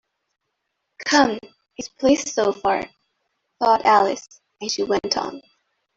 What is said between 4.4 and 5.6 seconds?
and she went on.